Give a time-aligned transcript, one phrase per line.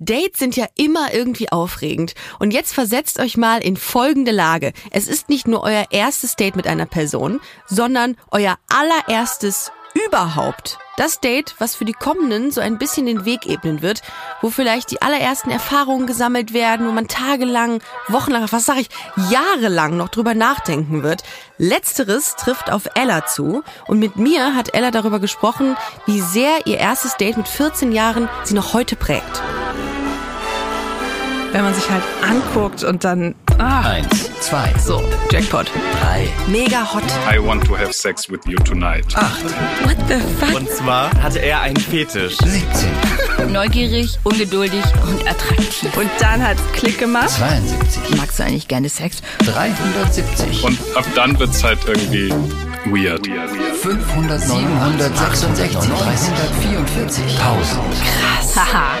[0.00, 2.14] Dates sind ja immer irgendwie aufregend.
[2.38, 4.72] Und jetzt versetzt euch mal in folgende Lage.
[4.90, 9.70] Es ist nicht nur euer erstes Date mit einer Person, sondern euer allererstes
[10.06, 10.78] überhaupt.
[11.00, 14.02] Das Date, was für die kommenden so ein bisschen den Weg ebnen wird,
[14.42, 18.90] wo vielleicht die allerersten Erfahrungen gesammelt werden, wo man tagelang, wochenlang, was sag ich,
[19.30, 21.22] jahrelang noch drüber nachdenken wird.
[21.56, 25.74] Letzteres trifft auf Ella zu und mit mir hat Ella darüber gesprochen,
[26.04, 29.40] wie sehr ihr erstes Date mit 14 Jahren sie noch heute prägt
[31.52, 33.34] wenn man sich halt anguckt und dann.
[33.62, 33.90] Ah.
[33.90, 34.72] Eins, zwei.
[34.78, 35.70] So, Jackpot.
[36.00, 36.28] Drei.
[36.46, 37.04] Mega hot.
[37.30, 39.04] I want to have sex with you tonight.
[39.14, 39.44] Acht.
[39.84, 40.54] What the fuck?
[40.56, 42.38] Und zwar hatte er einen Fetisch.
[42.38, 43.52] 17.
[43.52, 45.94] Neugierig, ungeduldig und attraktiv.
[45.94, 47.28] Und dann hat's Klick gemacht.
[47.28, 48.16] 72.
[48.16, 49.20] Magst du eigentlich gerne Sex?
[49.44, 50.64] 370.
[50.64, 52.32] Und ab dann wird's halt irgendwie
[52.86, 53.26] weird.
[53.26, 57.24] 500, 766, 344.
[57.38, 58.56] 1000.
[58.56, 58.98] Haha,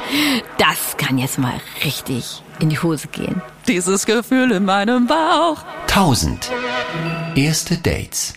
[0.58, 3.42] das kann jetzt mal richtig in die Hose gehen.
[3.68, 5.58] Dieses Gefühl in meinem Bauch.
[5.88, 6.50] 1000.
[7.34, 8.34] Erste Dates.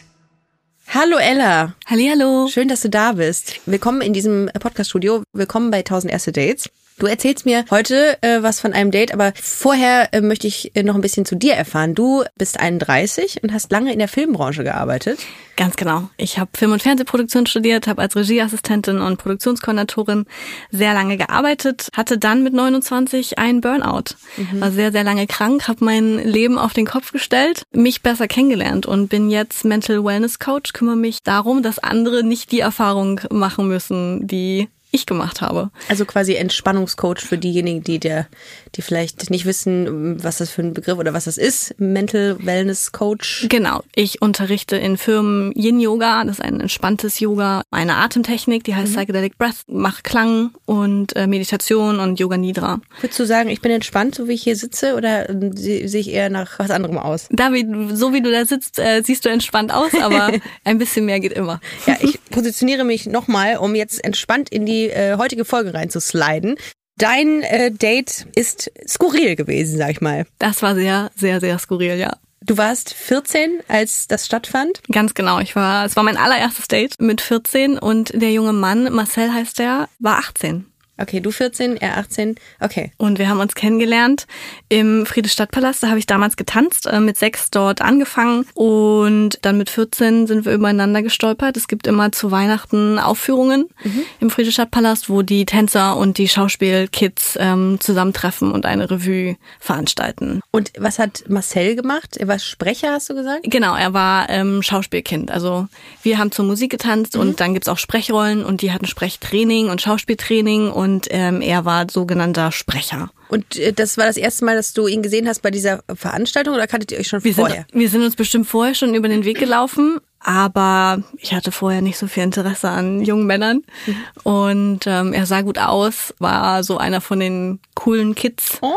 [0.88, 1.74] Hallo Ella.
[1.88, 2.48] Hallihallo.
[2.50, 3.60] Schön, dass du da bist.
[3.66, 5.24] Willkommen in diesem Podcast-Studio.
[5.34, 6.70] Willkommen bei 1000 erste Dates.
[7.00, 10.84] Du erzählst mir heute äh, was von einem Date, aber vorher äh, möchte ich äh,
[10.84, 11.96] noch ein bisschen zu dir erfahren.
[11.96, 15.20] Du bist 31 und hast lange in der Filmbranche gearbeitet.
[15.56, 16.10] Ganz genau.
[16.18, 20.26] Ich habe Film- und Fernsehproduktion studiert, habe als Regieassistentin und Produktionskoordinatorin
[20.72, 24.62] sehr lange gearbeitet, hatte dann mit 29 einen Burnout, mhm.
[24.62, 28.86] war sehr, sehr lange krank, habe mein Leben auf den Kopf gestellt, mich besser kennengelernt
[28.86, 33.68] und bin jetzt Mental Wellness Coach, kümmere mich darum, dass andere nicht die Erfahrung machen
[33.68, 35.72] müssen, die ich gemacht habe.
[35.90, 38.28] Also quasi Entspannungscoach für diejenigen, die der,
[38.76, 41.76] die vielleicht nicht wissen, was das für ein Begriff oder was das ist.
[41.80, 43.48] Mental Wellness Coach.
[43.50, 43.84] Genau.
[43.96, 46.24] Ich unterrichte in Firmen Yin Yoga.
[46.24, 48.96] Das ist ein entspanntes Yoga, eine Atemtechnik, die heißt mhm.
[48.96, 52.80] Psychedelic Breath, macht Klang und äh, Meditation und Yoga Nidra.
[53.02, 56.10] Würdest du sagen, ich bin entspannt, so wie ich hier sitze, oder ähm, sehe ich
[56.10, 57.28] eher nach was anderem aus?
[57.32, 60.32] David, so wie du da sitzt, äh, siehst du entspannt aus, aber
[60.64, 61.60] ein bisschen mehr geht immer.
[61.86, 66.58] Ja, ich positioniere mich nochmal, um jetzt entspannt in die äh, heutige Folge reinzusliden.
[66.98, 70.26] Dein äh, Date ist skurril gewesen, sag ich mal.
[70.40, 72.18] Das war sehr, sehr, sehr skurril, ja.
[72.46, 74.82] Du warst 14, als das stattfand?
[74.92, 75.40] Ganz genau.
[75.40, 79.60] Ich war, es war mein allererstes Date mit 14 und der junge Mann, Marcel heißt
[79.60, 80.66] der, war 18.
[80.96, 82.36] Okay, du 14, er 18.
[82.60, 82.92] Okay.
[82.98, 84.28] Und wir haben uns kennengelernt
[84.70, 85.82] im Friedrichstadtpalast.
[85.82, 90.46] Da habe ich damals getanzt, äh, mit sechs dort angefangen und dann mit 14 sind
[90.46, 91.58] wir übereinander gestolpert.
[91.58, 94.04] Es gibt immer zu Weihnachten Aufführungen mhm.
[94.20, 100.42] im Friedrichstadtpalast, wo die Tänzer und die Schauspielkids ähm, zusammentreffen und eine Revue veranstalten.
[100.52, 102.18] Und was hat Marcel gemacht?
[102.18, 103.42] Er war Sprecher, hast du gesagt?
[103.46, 105.32] Genau, er war ähm, Schauspielkind.
[105.32, 105.68] Also
[106.04, 107.22] wir haben zur Musik getanzt mhm.
[107.22, 111.64] und dann gibt's auch Sprechrollen und die hatten Sprechtraining und Schauspieltraining und und ähm, er
[111.64, 113.10] war sogenannter Sprecher.
[113.30, 116.54] Und äh, das war das erste Mal, dass du ihn gesehen hast bei dieser Veranstaltung
[116.54, 117.66] oder kanntet ihr euch schon wir vorher?
[117.72, 121.82] Sind, wir sind uns bestimmt vorher schon über den Weg gelaufen, aber ich hatte vorher
[121.82, 123.64] nicht so viel Interesse an jungen Männern.
[123.86, 123.96] Mhm.
[124.24, 128.60] Und ähm, er sah gut aus, war so einer von den coolen Kids.
[128.62, 128.76] Oh.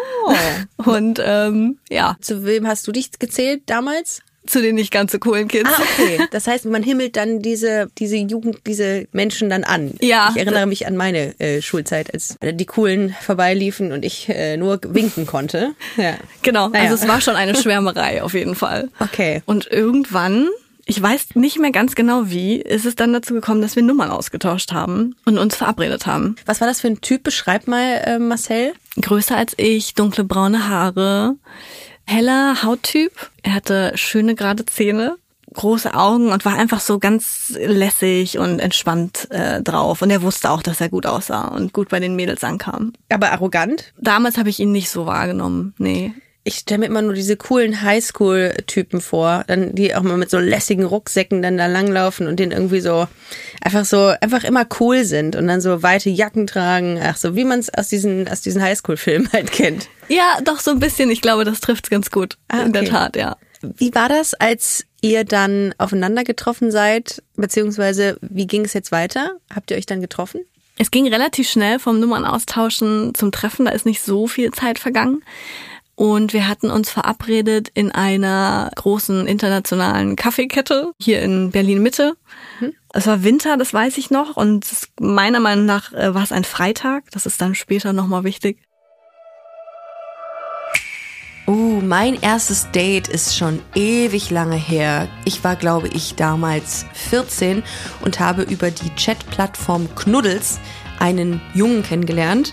[0.89, 2.17] Und ähm, ja.
[2.21, 4.23] Zu wem hast du dich gezählt damals?
[4.47, 5.71] Zu den nicht ganz so coolen Kids.
[5.71, 6.21] Ah, okay.
[6.31, 9.95] Das heißt, man himmelt dann diese, diese Jugend, diese Menschen dann an.
[10.01, 10.31] Ja.
[10.31, 14.81] Ich erinnere mich an meine äh, Schulzeit, als die coolen vorbeiliefen und ich äh, nur
[14.83, 15.75] winken konnte.
[15.97, 16.17] Ja.
[16.43, 16.69] Genau.
[16.69, 16.91] Naja.
[16.91, 18.91] Also es war schon eine Schwärmerei auf jeden Fall.
[18.99, 19.43] Okay.
[19.47, 20.49] Und irgendwann
[20.89, 24.11] ich weiß nicht mehr ganz genau wie, ist es dann dazu gekommen, dass wir Nummern
[24.11, 26.37] ausgetauscht haben und uns verabredet haben.
[26.47, 27.25] Was war das für ein Typ?
[27.25, 28.73] Beschreib mal, äh, Marcel.
[29.01, 31.35] Größer als ich, dunkle braune Haare,
[32.07, 33.13] heller Hauttyp.
[33.43, 35.17] Er hatte schöne gerade Zähne,
[35.53, 40.03] große Augen und war einfach so ganz lässig und entspannt äh, drauf.
[40.03, 42.93] Und er wusste auch, dass er gut aussah und gut bei den Mädels ankam.
[43.09, 43.93] Aber arrogant?
[43.99, 45.75] Damals habe ich ihn nicht so wahrgenommen.
[45.79, 46.13] Nee.
[46.45, 50.39] Ich stelle mir immer nur diese coolen Highschool-Typen vor, dann die auch mal mit so
[50.39, 53.09] lässigen Rucksäcken dann da langlaufen und den irgendwie so
[53.61, 57.45] einfach so einfach immer cool sind und dann so weite Jacken tragen, ach so wie
[57.45, 59.89] man es aus diesen aus diesen Highschool-Filmen halt kennt.
[60.09, 61.11] Ja, doch so ein bisschen.
[61.11, 62.37] Ich glaube, das trifft ganz gut.
[62.49, 62.67] Ah, okay.
[62.67, 63.37] In der Tat, ja.
[63.63, 69.37] Wie war das, als ihr dann aufeinander getroffen seid, beziehungsweise wie ging es jetzt weiter?
[69.55, 70.41] Habt ihr euch dann getroffen?
[70.79, 73.65] Es ging relativ schnell vom Nummern austauschen zum Treffen.
[73.65, 75.23] Da ist nicht so viel Zeit vergangen.
[75.95, 82.17] Und wir hatten uns verabredet in einer großen internationalen Kaffeekette hier in Berlin Mitte.
[82.61, 82.75] Mhm.
[82.93, 84.37] Es war Winter, das weiß ich noch.
[84.37, 84.67] Und
[85.01, 87.11] meiner Meinung nach äh, war es ein Freitag.
[87.13, 88.59] Das ist dann später nochmal wichtig.
[91.47, 95.07] Uh, mein erstes Date ist schon ewig lange her.
[95.25, 97.63] Ich war, glaube ich, damals 14
[98.01, 100.59] und habe über die Chatplattform Knuddels
[100.99, 102.53] einen Jungen kennengelernt,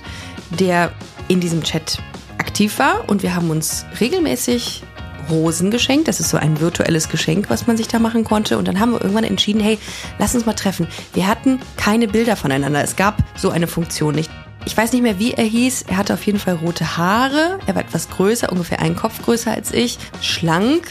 [0.52, 0.92] der
[1.28, 1.98] in diesem Chat
[2.38, 4.84] aktiv war und wir haben uns regelmäßig
[5.30, 6.08] Rosen geschenkt.
[6.08, 8.58] Das ist so ein virtuelles Geschenk, was man sich da machen konnte.
[8.60, 9.80] Und dann haben wir irgendwann entschieden, hey,
[10.20, 10.88] lass uns mal treffen.
[11.14, 12.84] Wir hatten keine Bilder voneinander.
[12.84, 14.30] Es gab so eine Funktion nicht.
[14.66, 15.84] Ich weiß nicht mehr, wie er hieß.
[15.88, 17.60] Er hatte auf jeden Fall rote Haare.
[17.66, 20.00] Er war etwas größer, ungefähr einen Kopf größer als ich.
[20.22, 20.88] Schlank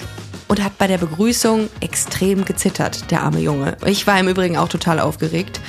[0.49, 3.77] und hat bei der Begrüßung extrem gezittert, der arme Junge.
[3.87, 5.61] Ich war im Übrigen auch total aufgeregt.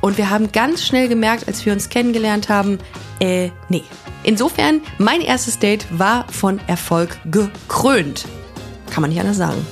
[0.00, 2.78] Und wir haben ganz schnell gemerkt, als wir uns kennengelernt haben,
[3.20, 3.82] äh, nee.
[4.22, 8.26] Insofern, mein erstes Date war von Erfolg gekrönt.
[8.90, 9.66] Kann man nicht anders sagen.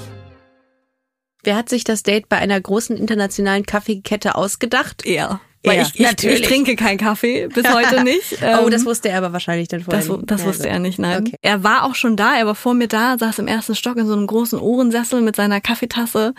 [1.45, 5.07] Wer hat sich das Date bei einer großen internationalen Kaffeekette ausgedacht?
[5.07, 5.41] Er.
[5.65, 8.39] Weil ich, ich, ich trinke keinen Kaffee, bis heute nicht.
[8.43, 11.25] oh, Ähm, das wusste er aber wahrscheinlich dann vorher Das, das wusste er nicht, nein.
[11.25, 11.37] Okay.
[11.41, 14.07] Er war auch schon da, er war vor mir da, saß im ersten Stock in
[14.07, 16.35] so einem großen Ohrensessel mit seiner Kaffeetasse.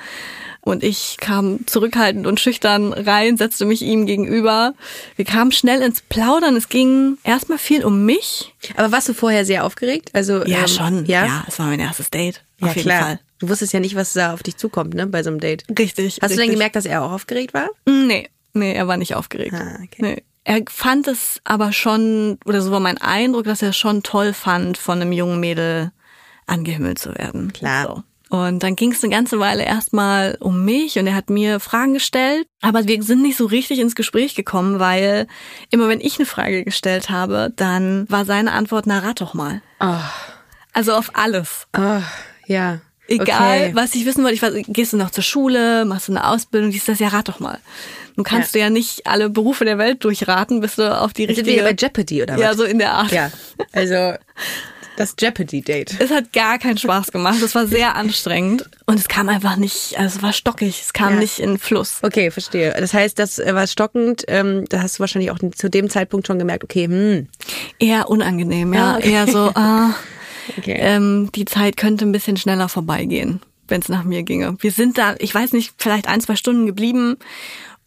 [0.65, 4.73] Und ich kam zurückhaltend und schüchtern rein, setzte mich ihm gegenüber.
[5.17, 6.55] Wir kamen schnell ins Plaudern.
[6.55, 8.53] Es ging erstmal viel um mich.
[8.77, 10.11] Aber warst du vorher sehr aufgeregt?
[10.13, 11.05] Also Ja, ähm, schon.
[11.05, 12.43] Ja, Ja, es war mein erstes Date.
[12.59, 13.01] Ja, auf jeden klar.
[13.01, 13.19] Fall.
[13.39, 15.65] Du wusstest ja nicht, was da auf dich zukommt, ne, bei so einem Date.
[15.77, 16.19] Richtig.
[16.21, 16.51] Hast du denn richtig.
[16.51, 17.67] gemerkt, dass er auch aufgeregt war?
[17.85, 19.53] Nee, nee, er war nicht aufgeregt.
[19.53, 19.97] Ah, okay.
[19.99, 20.23] nee.
[20.45, 24.33] Er fand es aber schon, oder so war mein Eindruck, dass er es schon toll
[24.33, 25.91] fand, von einem jungen Mädel
[26.47, 27.53] angehimmelt zu werden.
[27.53, 27.85] Klar.
[27.85, 28.03] So.
[28.37, 31.93] Und dann ging es eine ganze Weile erstmal um mich und er hat mir Fragen
[31.93, 35.27] gestellt, aber wir sind nicht so richtig ins Gespräch gekommen, weil
[35.69, 39.61] immer wenn ich eine Frage gestellt habe, dann war seine Antwort, na rat doch mal.
[40.73, 41.67] Also auf alles.
[41.77, 42.01] Oh,
[42.47, 42.79] ja.
[43.07, 43.71] Egal, Okay.
[43.75, 46.71] was ich wissen wollte, ich weiß, gehst du noch zur Schule, machst du eine Ausbildung,
[46.71, 47.59] dies, das, ja, rat doch mal.
[48.15, 51.37] Du kannst du ja nicht alle Berufe der Welt durchraten, bis du auf die Sind
[51.37, 51.63] wir richtige...
[51.63, 52.41] bei Jeopardy oder was?
[52.41, 53.11] ja, so in der Art.
[53.11, 53.31] Ja,
[53.71, 53.95] also
[54.97, 55.95] das Jeopardy-Date.
[55.99, 59.97] Es hat gar keinen Spaß gemacht, es war sehr anstrengend und es kam einfach nicht,
[59.97, 61.19] also es war stockig, es kam Ja.
[61.21, 61.97] nicht in Fluss.
[62.03, 62.75] Okay, verstehe.
[62.79, 64.23] Das heißt, das äh, war stockend.
[64.27, 67.27] Ähm, da hast du wahrscheinlich auch zu dem Zeitpunkt schon gemerkt, okay, hm,
[67.79, 69.11] Eher unangenehm, ja, Ah, okay.
[69.11, 69.95] eher so, ah,
[70.59, 70.75] okay.
[70.77, 74.55] ähm, die Zeit könnte ein bisschen schneller vorbeigehen, wenn es nach mir ginge.
[74.59, 77.17] Wir sind da, ich weiß nicht, vielleicht ein, zwei Stunden geblieben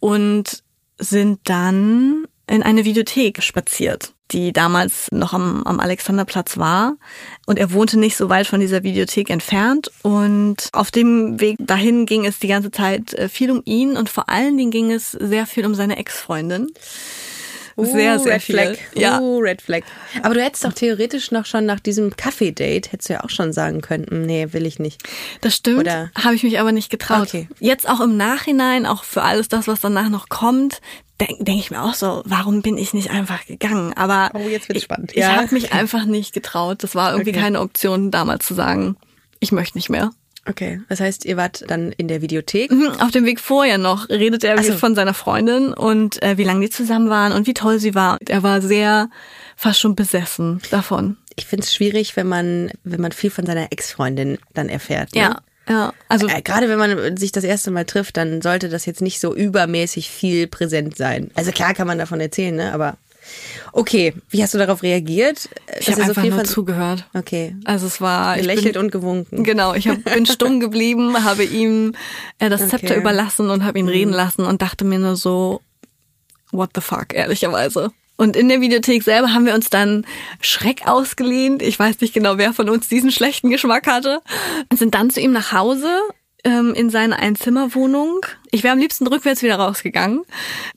[0.00, 0.62] und
[0.98, 6.96] sind dann in eine Videothek spaziert, die damals noch am, am Alexanderplatz war.
[7.46, 9.90] Und er wohnte nicht so weit von dieser Videothek entfernt.
[10.02, 14.08] Und auf dem Weg dahin ging es die ganze Zeit äh, viel um ihn und
[14.08, 16.68] vor allen Dingen ging es sehr viel um seine Ex-Freundin.
[17.84, 18.54] Sehr, Uh, sehr Red viel.
[18.56, 18.76] Flag.
[18.94, 19.20] Ja.
[19.20, 19.82] Uh, Red Flag.
[20.22, 23.52] Aber du hättest doch theoretisch noch schon nach diesem Kaffee-Date, hättest du ja auch schon
[23.52, 25.02] sagen können, nee, will ich nicht.
[25.42, 27.28] Das stimmt, habe ich mich aber nicht getraut.
[27.28, 27.48] Okay.
[27.60, 30.80] Jetzt auch im Nachhinein, auch für alles das, was danach noch kommt,
[31.20, 33.92] denke denk ich mir auch so, warum bin ich nicht einfach gegangen?
[33.94, 35.12] Aber Oh, jetzt wird's ich, spannend.
[35.12, 35.36] ich Ja.
[35.36, 36.82] habe mich einfach nicht getraut.
[36.82, 37.40] Das war irgendwie Okay.
[37.40, 38.96] keine Option, damals zu sagen,
[39.40, 40.10] ich möchte nicht mehr.
[40.48, 42.70] Okay, das heißt, ihr wart dann in der Videothek.
[42.70, 44.74] Mhm, Auf dem Weg vorher noch redet er so.
[44.74, 48.18] von seiner Freundin und äh, wie lange die zusammen waren und wie toll sie war.
[48.28, 49.10] Er war sehr
[49.56, 51.16] fast schon besessen davon.
[51.34, 55.14] Ich finde es schwierig, wenn man, wenn man viel von seiner Ex-Freundin dann erfährt.
[55.14, 55.20] Ne?
[55.20, 55.36] Ja,
[55.68, 55.92] ja.
[56.08, 59.20] Also Äh, Gerade wenn man sich das erste Mal trifft, dann sollte das jetzt nicht
[59.20, 61.30] so übermäßig viel präsent sein.
[61.34, 62.72] Also klar kann man davon erzählen, ne?
[62.72, 62.96] Aber
[63.72, 65.48] okay, wie hast du darauf reagiert?
[65.78, 67.06] ich habe einfach nur zugehört.
[67.14, 67.56] Okay.
[67.64, 69.44] Also es war ich bin- Gelächelt und gewunken.
[69.44, 71.94] Genau, ich hab, bin stumm geblieben, habe ihm
[72.38, 73.00] äh, das Zepter Okay.
[73.00, 75.60] überlassen und habe ihn reden lassen und dachte mir nur so,
[76.52, 77.90] what the fuck, ehrlicherweise.
[78.18, 80.06] Und in der Videothek selber haben wir uns dann
[80.40, 81.60] Schreck ausgelehnt.
[81.60, 84.22] Ich weiß nicht genau, wer von uns diesen schlechten Geschmack hatte.
[84.70, 85.90] Und sind dann zu ihm nach Hause
[86.46, 88.20] ähm, in seine Einzimmerwohnung.
[88.52, 90.22] Ich wäre am liebsten rückwärts wieder rausgegangen.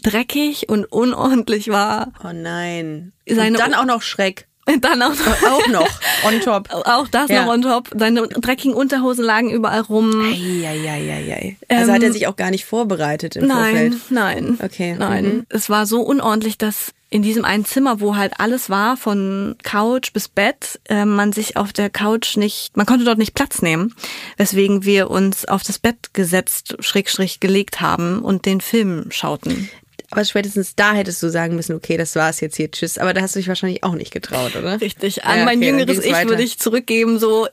[0.03, 2.11] Dreckig und unordentlich war.
[2.23, 3.13] Oh nein.
[3.27, 4.47] Seine- und dann auch noch Schreck.
[4.81, 5.99] Dann auch noch, Auch noch.
[6.27, 6.69] On top.
[6.85, 7.43] auch das Ja.
[7.43, 7.89] noch on top.
[7.97, 10.11] Seine dreckigen Unterhosen lagen überall rum.
[10.21, 11.57] Eieieiei.
[11.69, 14.11] Also hat er sich auch gar nicht vorbereitet im Ähm, Nein, Vorfeld.
[14.11, 14.59] nein.
[14.63, 15.23] Okay, Nein.
[15.25, 15.45] mhm.
[15.49, 20.13] Es war so unordentlich, dass in diesem einen Zimmer, wo halt alles war, von Couch
[20.13, 23.96] bis Bett, äh, man sich auf der Couch nicht, man konnte dort nicht Platz nehmen,
[24.38, 29.70] weswegen wir uns auf das Bett gesetzt, schrägstrich gelegt haben und den Film schauten.
[30.12, 32.98] Aber spätestens da hättest du sagen müssen, okay, das war's jetzt hier, tschüss.
[32.98, 34.82] Aber da hast du dich wahrscheinlich auch nicht getraut, oder?
[34.82, 35.24] Richtig.
[35.24, 36.30] An Ja, mein okay, dann jüngeres Ich weiter.
[36.30, 37.48] würde ich zurückgeben, so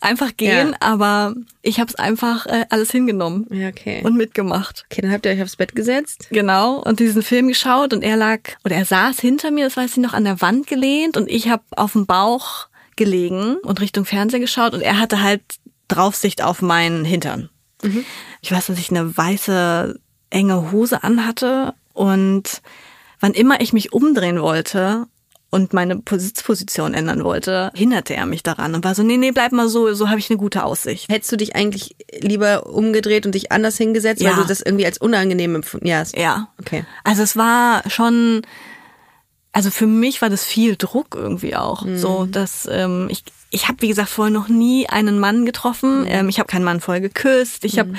[0.00, 0.76] einfach gehen, Ja.
[0.80, 4.02] aber ich habe es einfach äh, alles hingenommen Ja, okay.
[4.04, 4.84] und mitgemacht.
[4.90, 6.26] okay, dann habt ihr euch aufs Bett gesetzt.
[6.30, 9.92] Genau, und diesen Film geschaut und er lag, oder er saß hinter mir, das weiß
[9.92, 12.66] ich noch, an der Wand gelehnt und ich habe auf dem Bauch
[12.96, 15.40] gelegen und Richtung Fernseher geschaut und er hatte halt
[15.88, 17.48] Draufsicht auf meinen Hintern.
[18.42, 19.98] Ich weiß, dass ich eine weiße,
[20.30, 22.62] enge Hose anhatte und
[23.20, 25.06] wann immer ich mich umdrehen wollte
[25.50, 29.52] und meine Sitzposition ändern wollte, hinderte er mich daran und war so, nee, nee, bleib
[29.52, 31.10] mal so, so habe ich eine gute Aussicht.
[31.10, 34.30] Hättest du dich eigentlich lieber umgedreht und dich anders hingesetzt, Ja.
[34.30, 36.02] weil du das irgendwie als unangenehm empfunden Ja.
[36.16, 36.48] Ja.
[36.58, 36.84] Okay.
[37.04, 38.42] Also es war schon
[39.52, 41.84] also für mich war das viel Druck irgendwie auch.
[41.94, 46.06] So, dass ähm, ich, ich habe, wie gesagt, vorher noch nie einen Mann getroffen.
[46.08, 47.66] Ähm, ich habe keinen Mann vorher geküsst.
[47.66, 47.92] Ich habe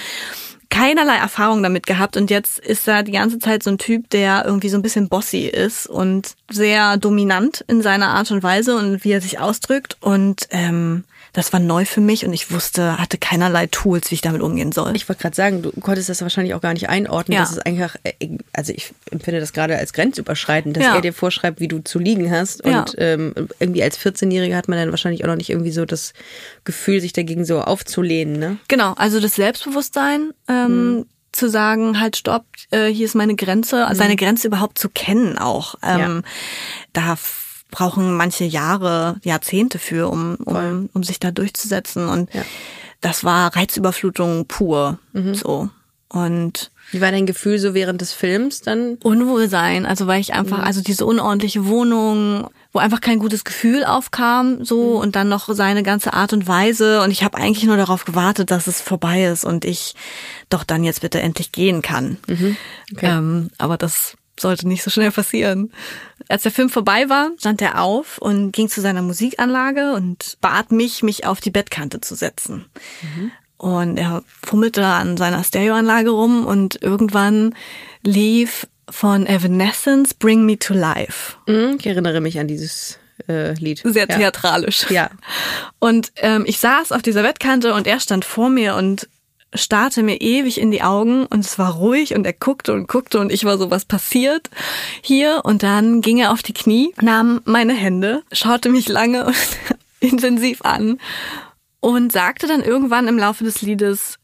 [0.73, 4.43] keinerlei Erfahrung damit gehabt und jetzt ist da die ganze Zeit so ein Typ, der
[4.43, 9.03] irgendwie so ein bisschen bossy ist und sehr dominant in seiner Art und Weise und
[9.03, 11.03] wie er sich ausdrückt und ähm,
[11.33, 14.71] das war neu für mich und ich wusste, hatte keinerlei Tools, wie ich damit umgehen
[14.71, 14.95] soll.
[14.95, 17.35] Ich wollte gerade sagen, du konntest das wahrscheinlich auch gar nicht einordnen.
[17.35, 17.41] Ja.
[17.41, 20.95] Das ist eigentlich, äh, also ich empfinde das gerade als grenzüberschreitend, dass Ja.
[20.95, 22.63] er dir vorschreibt, wie du zu liegen hast.
[22.65, 22.81] Ja.
[22.81, 26.13] Und ähm, irgendwie als 14-Jähriger hat man dann wahrscheinlich auch noch nicht irgendwie so das
[26.65, 28.37] Gefühl, sich dagegen so aufzulehnen.
[28.37, 28.57] Ne?
[28.67, 33.97] Genau, also das Selbstbewusstsein, ähm, zu sagen, halt stopp, äh, hier ist meine Grenze, also
[33.99, 35.73] seine Grenze überhaupt zu kennen auch.
[35.81, 36.21] Ähm,
[36.93, 37.42] Da f-
[37.73, 42.07] brauchen manche Jahre, Jahrzehnte für, um, um, um sich da durchzusetzen.
[42.07, 42.43] Und Ja.
[43.01, 44.99] das war Reizüberflutung pur.
[45.33, 45.69] So.
[46.09, 48.97] Und Wie war dein Gefühl so während des Films dann?
[49.03, 54.63] Unwohlsein, also weil ich einfach, also diese unordentliche Wohnung, wo einfach kein gutes Gefühl aufkam,
[54.63, 58.05] so und dann noch seine ganze Art und Weise und ich habe eigentlich nur darauf
[58.05, 59.95] gewartet, dass es vorbei ist und ich
[60.49, 62.17] doch dann jetzt bitte endlich gehen kann.
[63.01, 65.71] Ähm, aber das sollte nicht so schnell passieren.
[66.27, 70.71] Als der Film vorbei war, stand er auf und ging zu seiner Musikanlage und bat
[70.71, 72.65] mich, mich auf die Bettkante zu setzen.
[73.57, 77.55] Und er fummelte an seiner Stereoanlage rum und irgendwann
[78.03, 81.35] lief von Evanescence Bring Me to Life.
[81.47, 82.99] Hm, Ich erinnere mich an dieses
[83.29, 83.81] äh, Lied.
[83.85, 84.17] Sehr ja.
[84.17, 84.89] theatralisch.
[84.89, 85.09] Ja.
[85.79, 89.07] Und ähm, ich saß auf dieser Bettkante und er stand vor mir und
[89.53, 93.19] starrte mir ewig in die Augen und es war ruhig und er guckte und guckte
[93.19, 94.49] und ich war so, was passiert
[95.01, 95.41] hier?
[95.43, 99.35] Und dann ging er auf die Knie, nahm meine Hände, schaute mich lange und
[99.99, 100.99] intensiv an
[101.79, 104.19] und sagte dann irgendwann im Laufe des Liedes,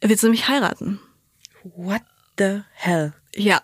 [0.00, 1.00] willst du mich heiraten?
[1.62, 2.02] What
[2.38, 3.14] the hell?
[3.34, 3.60] Ja,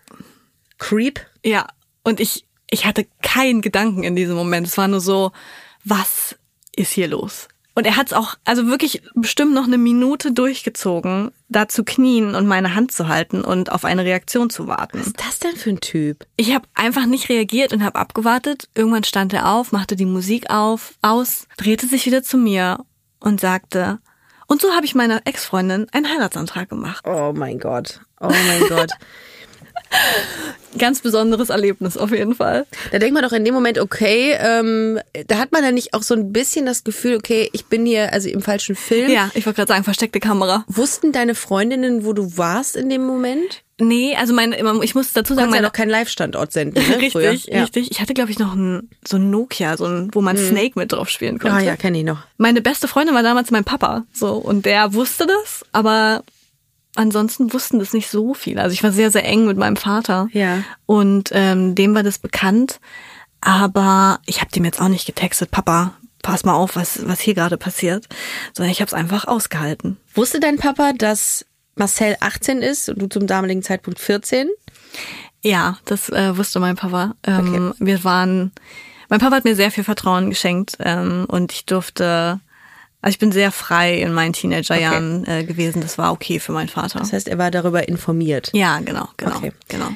[0.79, 1.21] Creep?
[1.45, 1.67] ja.
[2.03, 4.67] Und ich, ich hatte keinen Gedanken in diesem Moment.
[4.67, 5.33] Es war nur so,
[5.85, 6.37] was
[6.75, 7.49] ist hier los?
[7.75, 12.35] Und er hat es auch, also wirklich bestimmt noch eine Minute durchgezogen, da zu knien
[12.35, 14.99] und meine Hand zu halten und auf eine Reaktion zu warten.
[14.99, 16.27] Was ist das denn für ein Typ?
[16.37, 18.69] Ich habe einfach nicht reagiert und habe abgewartet.
[18.75, 22.85] Irgendwann stand er auf, machte die Musik auf, aus, drehte sich wieder zu mir
[23.21, 24.01] und sagte,
[24.47, 27.05] und so habe ich meiner Ex-Freundin einen Heiratsantrag gemacht.
[27.07, 28.01] Oh mein Gott.
[28.21, 28.91] Oh mein Gott.
[30.79, 32.65] Ganz besonderes Erlebnis auf jeden Fall.
[32.93, 36.03] Da denkt man doch in dem Moment, okay, ähm, da hat man dann nicht auch
[36.03, 39.11] so ein bisschen das Gefühl, okay, ich bin hier also im falschen Film.
[39.11, 40.65] Ja, ich wollte gerade sagen, versteckte Kamera.
[40.69, 43.63] Wussten deine Freundinnen, wo du warst in dem Moment?
[43.81, 46.97] Nee, also meine, ich muss dazu sagen, kannst ja meine noch keinen Live-Standort senden, ne?
[47.01, 47.47] richtig.
[47.47, 47.63] Ja.
[47.63, 47.91] richtig.
[47.91, 50.93] Ich hatte glaube ich noch ein so ein Nokia, so ein, wo man Snake mit
[50.93, 51.57] drauf spielen konnte.
[51.57, 52.19] Ah ja, kenne ich noch.
[52.37, 56.23] Meine beste Freundin war damals mein Papa, so und der wusste das, aber
[57.01, 58.63] ansonsten wussten das nicht so viele.
[58.63, 60.29] Also ich war sehr sehr eng mit meinem Vater.
[60.33, 60.63] Ja.
[60.87, 62.81] Und ähm, dem war das bekannt,
[63.41, 67.35] aber ich habe dem jetzt auch nicht getextet, Papa, pass mal auf, was was hier
[67.35, 68.07] gerade passiert,
[68.55, 69.97] sondern ich habe es einfach ausgehalten.
[70.15, 74.49] Wusste dein Papa, dass Marcel 18 ist und du zum damaligen Zeitpunkt 14?
[75.43, 77.15] Ja, das äh, wusste mein Papa.
[77.25, 78.53] Ähm, Wir waren,
[79.09, 82.41] mein Papa hat mir sehr viel Vertrauen geschenkt ähm, und ich durfte,
[83.03, 85.81] also ich bin sehr frei in meinen Teenagerjahren äh, gewesen.
[85.81, 86.99] Das war okay für meinen Vater.
[86.99, 88.51] Das heißt, er war darüber informiert.
[88.53, 89.53] Ja, genau, genau, Okay.
[89.69, 89.89] genau.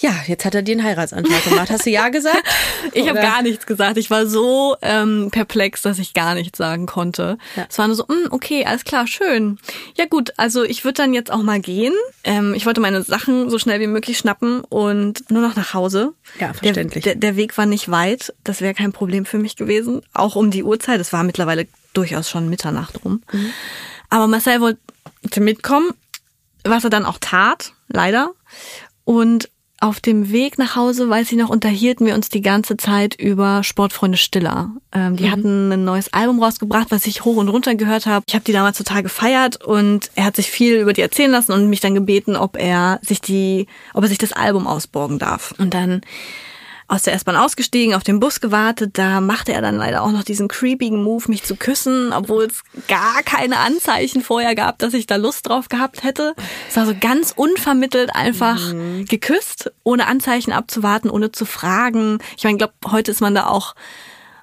[0.00, 1.70] Ja, jetzt hat er dir einen Heiratsantrag gemacht.
[1.70, 2.42] Hast du ja gesagt?
[2.92, 3.96] Ich habe gar nichts gesagt.
[3.96, 7.38] Ich war so ähm, perplex, dass ich gar nichts sagen konnte.
[7.56, 7.66] Ja.
[7.70, 9.58] Es war nur so, "Mm, okay, alles klar, schön.
[9.96, 11.94] Ja gut, also ich würde dann jetzt auch mal gehen.
[12.24, 16.12] Ähm, ich wollte meine Sachen so schnell wie möglich schnappen und nur noch nach Hause.
[16.38, 17.04] Ja, verständlich.
[17.04, 18.34] Der, der, der Weg war nicht weit.
[18.44, 20.02] Das wäre kein Problem für mich gewesen.
[20.12, 21.00] Auch um die Uhrzeit.
[21.00, 23.22] Es war mittlerweile durchaus schon Mitternacht rum.
[23.32, 23.50] Mhm.
[24.10, 25.90] Aber Marcel wollte mitkommen,
[26.64, 28.32] was er dann auch tat, leider.
[29.04, 33.20] Und auf dem Weg nach Hause, weiß ich noch, unterhielten wir uns die ganze Zeit
[33.20, 34.70] über Sportfreunde Stiller.
[34.92, 38.24] Ähm, die hatten ein neues Album rausgebracht, was ich hoch und runter gehört habe.
[38.26, 41.52] Ich habe die damals total gefeiert und er hat sich viel über die erzählen lassen
[41.52, 45.52] und mich dann gebeten, ob er sich die, ob er sich das Album ausborgen darf.
[45.58, 46.00] Und dann
[46.86, 48.98] aus der S-Bahn ausgestiegen, auf den Bus gewartet.
[48.98, 52.62] Da machte er dann leider auch noch diesen creepigen Move, mich zu küssen, obwohl es
[52.88, 56.34] gar keine Anzeichen vorher gab, dass ich da Lust drauf gehabt hätte.
[56.68, 58.72] Es war so ganz unvermittelt einfach
[59.08, 62.18] geküsst, ohne Anzeichen abzuwarten, ohne zu fragen.
[62.36, 63.74] Ich meine, ich glaube, heute ist man da auch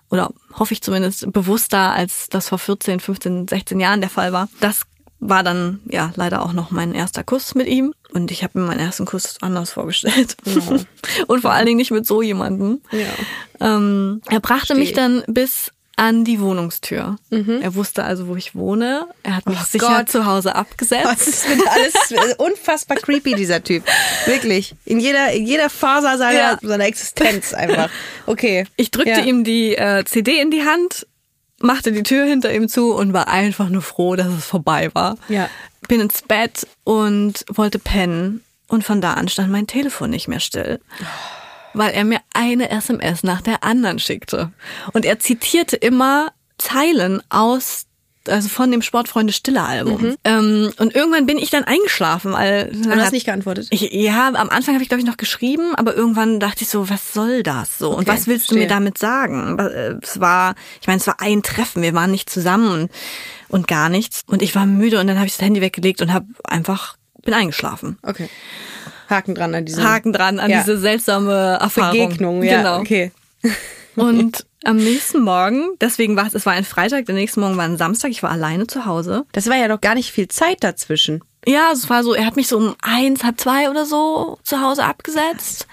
[0.09, 4.49] oder hoffe ich zumindest bewusster, als das vor 14, 15, 16 Jahren der Fall war.
[4.59, 4.83] Das
[5.23, 8.65] war dann ja leider auch noch mein erster Kuss mit ihm und ich habe mir
[8.65, 10.35] meinen ersten Kuss anders vorgestellt
[11.27, 12.81] und vor allen Dingen nicht mit so jemandem.
[13.59, 17.17] Ähm, er brachte mich dann bis an die Wohnungstür.
[17.29, 19.05] Er wusste also, wo ich wohne.
[19.21, 20.09] Er hat mich Oh sicher Gott.
[20.09, 21.27] zu Hause Das abgesetzt.
[21.27, 21.93] ist mit alles
[22.39, 23.83] unfassbar creepy, dieser Typ.
[24.25, 24.73] Wirklich.
[24.85, 26.57] In jeder, in jeder Faser seiner, Ja.
[26.59, 27.91] seiner Existenz einfach.
[28.25, 28.65] Okay.
[28.77, 29.25] Ich drückte Ja.
[29.25, 31.05] ihm die äh, CD in die Hand,
[31.63, 35.17] machte die Tür hinter ihm zu und war einfach nur froh, dass es vorbei war.
[35.29, 35.49] Ja.
[35.87, 38.43] Bin ins Bett und wollte pennen.
[38.67, 40.79] Und von da an stand mein Telefon nicht mehr still.
[41.73, 44.51] Weil er mir eine SMS nach der anderen schickte.
[44.93, 47.85] Und er zitierte immer Zeilen aus
[48.27, 50.15] also von dem Sportfreunde Stille Album.
[50.23, 52.83] Ähm, und irgendwann bin ich dann eingeschlafen, weil Mhm.
[52.83, 53.67] du hast nicht geantwortet?
[53.71, 56.89] Ich, ja, am Anfang habe ich glaube ich noch geschrieben, aber irgendwann dachte ich so,
[56.89, 57.89] was soll das so?
[57.89, 58.75] Und Okay, was willst du mir verstehe.
[58.75, 59.57] damit sagen?
[59.59, 62.91] Äh, Es war, ich meine, es war ein Treffen, wir waren nicht zusammen und,
[63.49, 64.21] und gar nichts.
[64.27, 67.33] Und ich war müde und dann habe ich das Handy weggelegt und habe einfach bin
[67.33, 67.97] eingeschlafen.
[68.03, 68.29] Okay.
[69.09, 70.59] Haken dran an diese Haken dran an Ja.
[70.59, 72.07] diese seltsame Erfahrung.
[72.09, 72.43] Begegnung.
[72.43, 72.79] Ja, Genau.
[72.79, 73.11] okay.
[73.95, 77.65] Und am nächsten Morgen, deswegen war es, es war ein Freitag, der nächste Morgen war
[77.65, 79.25] ein Samstag, ich war alleine zu Hause.
[79.31, 81.23] Das war ja doch gar nicht viel Zeit dazwischen.
[81.45, 84.61] Ja, es war so, er hat mich so um eins, halb zwei oder so zu
[84.61, 85.67] Hause abgesetzt.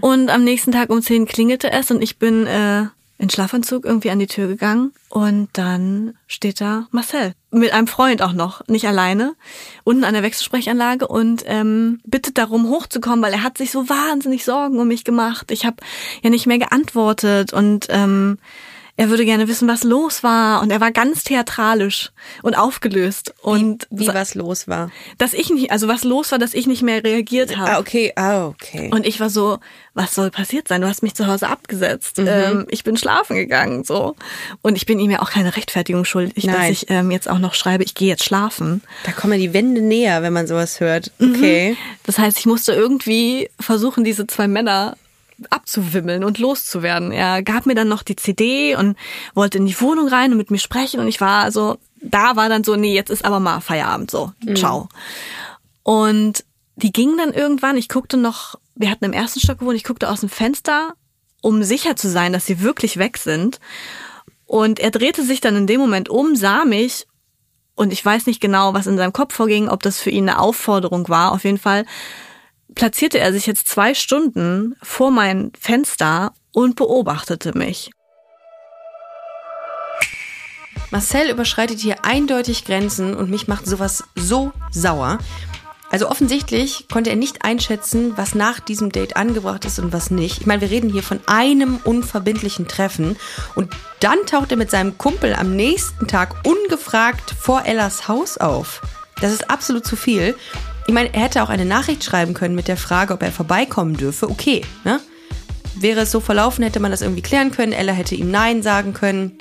[0.00, 2.86] Und am nächsten Tag um zehn klingelte es und ich bin äh,
[3.22, 4.92] in Schlafanzug irgendwie an die Tür gegangen.
[5.08, 7.34] Und dann steht da Marcel.
[7.52, 9.36] Mit einem Freund auch noch, nicht alleine,
[9.84, 14.44] unten an der Wechselsprechanlage und ähm, bittet darum, hochzukommen, weil er hat sich so wahnsinnig
[14.44, 15.52] Sorgen um mich gemacht.
[15.52, 15.76] Ich habe
[16.24, 18.38] ja nicht mehr geantwortet und ähm,
[18.96, 20.60] er würde gerne wissen, was los war.
[20.60, 22.10] Und er war ganz theatralisch
[22.42, 23.34] und aufgelöst.
[23.42, 24.90] Und Wie sa- was los war.
[25.18, 27.70] dass ich nicht, also was los war, dass ich nicht mehr reagiert habe.
[27.72, 28.12] Ah, okay.
[28.16, 28.90] Ah, okay.
[28.92, 29.58] Und ich war so,
[29.94, 30.82] was soll passiert sein?
[30.82, 32.18] Du hast mich zu Hause abgesetzt.
[32.18, 32.26] Mhm.
[32.28, 34.14] Ähm, ich bin schlafen gegangen, so.
[34.60, 36.72] Und ich bin ihm ja auch keine Rechtfertigung schuldig, dass Nein.
[36.72, 38.82] ich ähm, jetzt auch noch schreibe, ich gehe jetzt schlafen.
[39.04, 41.10] da kommen ja die Wände näher, wenn man sowas hört.
[41.18, 41.34] Mhm.
[41.34, 41.76] Okay.
[42.04, 44.96] Das heißt, ich musste irgendwie versuchen, diese zwei Männer
[45.50, 47.12] abzuwimmeln und loszuwerden.
[47.12, 48.96] Er gab mir dann noch die CD und
[49.34, 52.48] wollte in die Wohnung rein und mit mir sprechen und ich war also, da war
[52.48, 54.88] dann so, nee, jetzt ist aber mal Feierabend, so, ciao.
[55.82, 56.44] Und
[56.76, 60.08] die gingen dann irgendwann, ich guckte noch, wir hatten im ersten Stock gewohnt, ich guckte
[60.08, 60.94] aus dem Fenster,
[61.40, 63.60] um sicher zu sein, dass sie wirklich weg sind.
[64.46, 67.06] Und er drehte sich dann in dem Moment um, sah mich
[67.74, 70.38] und ich weiß nicht genau, was in seinem Kopf vorging, ob das für ihn eine
[70.38, 71.32] Aufforderung war.
[71.32, 71.84] Auf jeden Fall
[72.74, 77.90] platzierte er sich jetzt zwei Stunden vor mein Fenster und beobachtete mich.
[80.90, 85.18] Marcel überschreitet hier eindeutig Grenzen und mich macht sowas so sauer.
[85.90, 90.40] Also offensichtlich konnte er nicht einschätzen, was nach diesem Date angebracht ist und was nicht.
[90.40, 93.16] Ich meine, wir reden hier von einem unverbindlichen Treffen
[93.54, 98.80] und dann taucht er mit seinem Kumpel am nächsten Tag ungefragt vor Ellas Haus auf.
[99.20, 100.34] Das ist absolut zu viel.
[100.86, 103.96] Ich meine, er hätte auch eine Nachricht schreiben können mit der Frage, ob er vorbeikommen
[103.96, 104.28] dürfe.
[104.28, 105.00] Okay, ne?
[105.74, 107.72] Wäre es so verlaufen, hätte man das irgendwie klären können.
[107.72, 109.36] Ella hätte ihm Nein sagen können.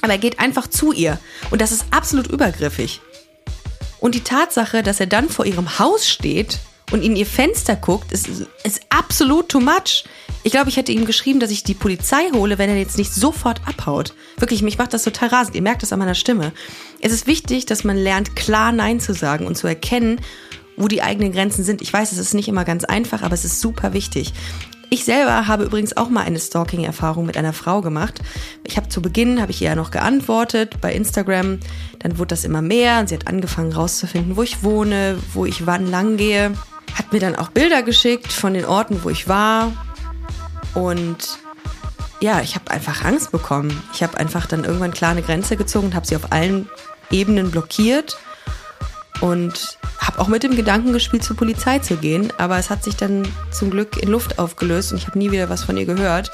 [0.00, 1.18] Aber er geht einfach zu ihr.
[1.50, 3.00] Und das ist absolut übergriffig.
[4.00, 6.58] Und die Tatsache, dass er dann vor ihrem Haus steht
[6.90, 8.28] und in ihr Fenster guckt, ist,
[8.64, 10.04] ist absolut too much.
[10.42, 13.12] Ich glaube, ich hätte ihm geschrieben, dass ich die Polizei hole, wenn er jetzt nicht
[13.12, 14.14] sofort abhaut.
[14.38, 15.54] Wirklich, mich macht das total rasend.
[15.54, 16.52] Ihr merkt das an meiner Stimme.
[17.00, 20.20] Es ist wichtig, dass man lernt, klar Nein zu sagen und zu erkennen,
[20.80, 21.82] wo die eigenen Grenzen sind.
[21.82, 24.32] Ich weiß, es ist nicht immer ganz einfach, aber es ist super wichtig.
[24.92, 28.20] Ich selber habe übrigens auch mal eine Stalking-Erfahrung mit einer Frau gemacht.
[28.64, 31.60] Ich habe zu Beginn, habe ich ihr ja noch geantwortet bei Instagram.
[32.00, 35.66] Dann wurde das immer mehr und sie hat angefangen rauszufinden, wo ich wohne, wo ich
[35.66, 36.54] wann lang gehe.
[36.94, 39.72] Hat mir dann auch Bilder geschickt von den Orten, wo ich war.
[40.74, 41.38] Und
[42.20, 43.80] ja, ich habe einfach Angst bekommen.
[43.94, 46.68] Ich habe einfach dann irgendwann klar eine Grenze gezogen und habe sie auf allen
[47.10, 48.18] Ebenen blockiert
[49.20, 49.78] und
[50.10, 52.32] habe auch mit dem Gedanken gespielt, zur Polizei zu gehen.
[52.36, 55.48] Aber es hat sich dann zum Glück in Luft aufgelöst und ich habe nie wieder
[55.48, 56.32] was von ihr gehört.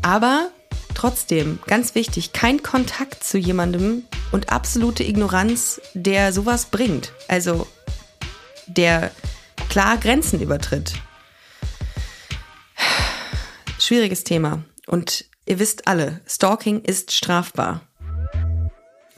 [0.00, 0.48] Aber
[0.94, 7.12] trotzdem, ganz wichtig, kein Kontakt zu jemandem und absolute Ignoranz, der sowas bringt.
[7.28, 7.66] Also
[8.66, 9.10] der
[9.68, 10.94] klar Grenzen übertritt.
[13.78, 14.64] Schwieriges Thema.
[14.86, 17.82] Und ihr wisst alle, Stalking ist strafbar.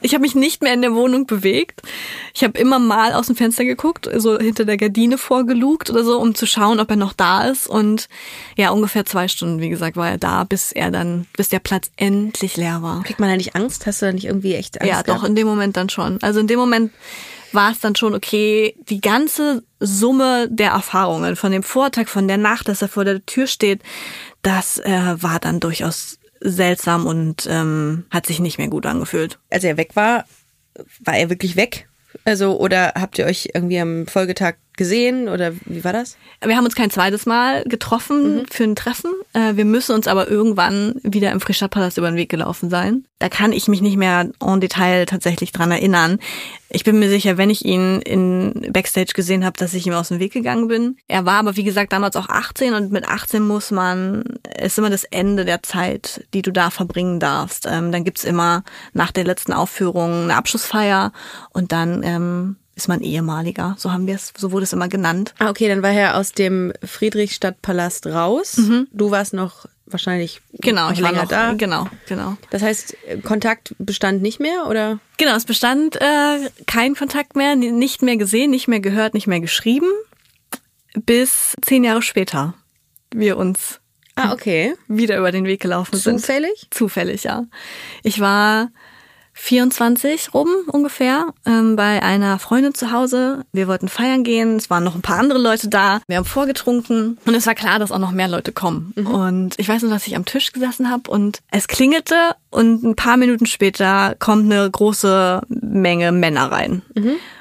[0.03, 1.83] Ich habe mich nicht mehr in der Wohnung bewegt.
[2.35, 6.21] Ich habe immer mal aus dem Fenster geguckt, so hinter der Gardine vorgelugt oder so,
[6.21, 7.67] um zu schauen, ob er noch da ist.
[7.67, 8.09] Und
[8.57, 11.91] ja, ungefähr zwei Stunden, wie gesagt, war er da, bis er dann, bis der Platz
[11.97, 13.03] endlich leer war.
[13.05, 13.87] Kriegt man da nicht Angst?
[13.87, 14.91] Hast du da nicht irgendwie echt Angst?
[14.91, 15.29] Ja, doch, gehabt?
[15.29, 16.23] in dem Moment dann schon.
[16.23, 16.93] Also in dem Moment
[17.53, 22.39] war es dann schon okay, die ganze Summe der Erfahrungen von dem Vortag, von der
[22.39, 23.83] Nacht, dass er vor der Tür steht,
[24.43, 29.39] das äh, war dann durchaus seltsam und ähm, hat sich nicht mehr gut angefühlt.
[29.51, 30.25] Als er weg war,
[31.05, 31.89] war er wirklich weg?
[32.25, 36.17] Also, oder habt ihr euch irgendwie am Folgetag gesehen oder wie war das?
[36.45, 39.11] Wir haben uns kein zweites Mal getroffen für ein Treffen.
[39.33, 43.05] Äh, Wir müssen uns aber irgendwann wieder im Frischstadtpalast über den Weg gelaufen sein.
[43.19, 46.19] Da kann ich mich nicht mehr en Detail tatsächlich dran erinnern.
[46.71, 50.09] Ich bin mir sicher, wenn ich ihn in Backstage gesehen habe, dass ich ihm aus
[50.09, 50.97] dem Weg gegangen bin.
[51.07, 54.25] Er war aber, wie gesagt, damals auch 18 und mit 18 muss man,
[54.59, 57.69] ist immer das Ende der Zeit, die du da verbringen darfst.
[57.71, 61.13] Ähm, dann gibt's immer nach der letzten Aufführung eine Abschlussfeier
[61.53, 63.75] und dann ähm, ist man ehemaliger.
[63.79, 65.35] So haben wir es, so wurde es immer genannt.
[65.39, 68.59] Ah, okay, dann war er aus dem Friedrichstadtpalast raus.
[68.93, 71.53] Du warst noch wahrscheinlich Genau, noch ich war länger noch, da.
[71.53, 72.37] Genau, genau.
[72.51, 74.99] Das heißt, Kontakt bestand nicht mehr oder?
[75.19, 79.27] Genau, es bestand äh, kein Kontakt mehr, ni- nicht mehr gesehen, nicht mehr gehört, nicht
[79.27, 79.89] mehr geschrieben,
[81.05, 82.55] bis zehn Jahre später
[83.15, 83.81] wir uns
[84.15, 84.75] Ah, okay.
[84.89, 86.21] wieder über den Weg gelaufen sind.
[86.21, 86.67] Zufällig?
[86.71, 87.45] Zufällig, ja.
[88.03, 88.71] Ich war
[89.35, 93.45] 24 rum ungefähr ähm, bei einer Freundin zu Hause.
[93.53, 94.57] Wir wollten feiern gehen.
[94.57, 96.01] Es waren noch ein paar andere Leute da.
[96.07, 98.93] Wir haben vorgetrunken und es war klar, dass auch noch mehr Leute kommen.
[98.97, 102.15] Und ich weiß noch, dass ich am Tisch gesessen habe und es klingelte
[102.51, 106.83] und ein paar Minuten später kommt eine große Menge Männer rein.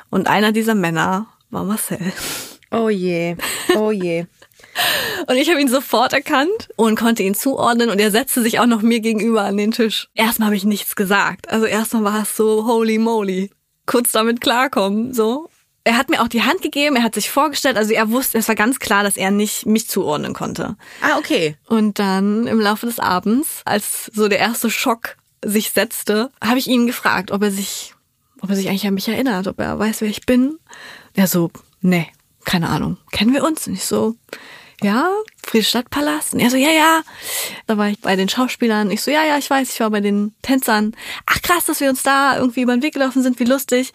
[0.10, 2.00] Und einer dieser Männer war Marcel.
[2.72, 3.36] Oh je.
[3.76, 4.26] Oh je.
[5.28, 8.66] Und ich habe ihn sofort erkannt und konnte ihn zuordnen und er setzte sich auch
[8.66, 10.08] noch mir gegenüber an den Tisch.
[10.16, 11.50] Erstmal habe ich nichts gesagt.
[11.50, 13.52] Also erstmal war es so holy moly.
[13.86, 15.50] Kurz damit klarkommen, so.
[15.84, 18.48] Er hat mir auch die Hand gegeben, er hat sich vorgestellt, also er wusste, es
[18.48, 20.76] war ganz klar, dass er nicht mich zuordnen konnte.
[21.02, 21.58] Ah, okay.
[21.68, 26.68] Und dann im Laufe des Abends, als so der erste Schock sich setzte, habe ich
[26.68, 27.96] ihn gefragt, ob er sich,
[28.42, 30.60] ob er sich eigentlich an mich erinnert, ob er weiß, wer ich bin.
[31.16, 31.50] Er so,
[31.82, 32.08] nee,
[32.46, 32.98] keine Ahnung.
[33.12, 33.66] Kennen wir uns?
[33.66, 34.16] Und ich so,
[34.82, 35.10] ja,
[35.46, 36.34] Friedrichstadtpalast.
[36.34, 37.02] Und er so, ja, ja.
[37.68, 38.90] Da war ich bei den Schauspielern.
[38.92, 40.96] Ich so, ja, ja, ich weiß, ich war bei den Tänzern.
[41.26, 43.94] Ach krass, dass wir uns da irgendwie über den Weg gelaufen sind, wie lustig.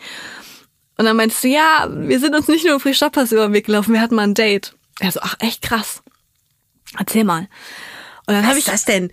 [0.96, 3.66] Und dann meinst du, ja, wir sind uns nicht nur im Friedrichstadtpalast über den Weg
[3.66, 4.74] gelaufen, wir hatten mal ein Date.
[5.00, 6.02] Er so, ach echt krass.
[6.98, 7.48] Erzähl mal.
[8.28, 9.10] Und dann Was habe ich das denn?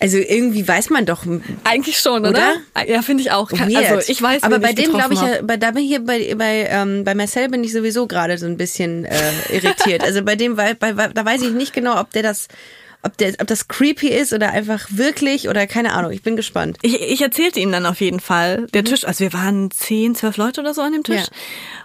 [0.00, 1.24] Also irgendwie weiß man doch.
[1.62, 2.30] eigentlich schon, oder?
[2.74, 2.88] Oder?
[2.88, 3.52] Ja, finde ich auch.
[3.52, 3.76] Weird.
[3.76, 6.34] Also ich weiß, aber bei dem glaube ich, ja, bei, da bin ich hier bei
[6.34, 9.14] bei ähm, bei Marcel bin ich sowieso gerade so ein bisschen äh,
[9.50, 10.02] irritiert.
[10.02, 12.48] Also bei dem, weil bei, da weiß ich nicht genau, ob der das,
[13.02, 16.10] ob der, ob das creepy ist oder einfach wirklich oder keine Ahnung.
[16.10, 16.78] Ich bin gespannt.
[16.82, 18.66] Ich, ich erzählte ihm dann auf jeden Fall.
[18.74, 21.22] Der Tisch, also wir waren zehn, zwölf Leute oder so an dem Tisch.
[21.22, 21.28] Ja.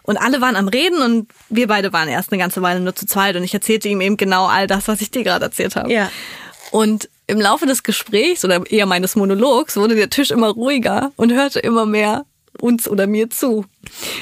[0.02, 3.06] Und alle waren am Reden und wir beide waren erst eine ganze Weile nur zu
[3.06, 5.92] zweit und ich erzählte ihm eben genau all das, was ich dir gerade erzählt habe.
[5.92, 6.10] Ja.
[6.74, 11.32] Und im Laufe des Gesprächs oder eher meines Monologs wurde der Tisch immer ruhiger und
[11.32, 12.26] hörte immer mehr
[12.60, 13.68] uns oder mir zu.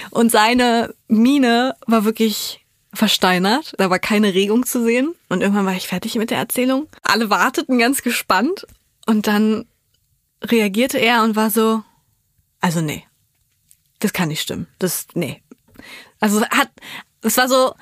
[0.09, 3.73] Und seine Miene war wirklich versteinert.
[3.77, 5.15] Da war keine Regung zu sehen.
[5.29, 6.87] Und irgendwann war ich fertig mit der Erzählung.
[7.03, 8.67] Alle warteten ganz gespannt.
[9.05, 9.65] Und dann
[10.43, 11.83] reagierte er und war so,
[12.59, 13.05] also nee,
[13.99, 14.67] das kann nicht stimmen.
[14.77, 15.41] Das, nee.
[16.19, 16.69] Also hat,
[17.21, 17.75] es war so,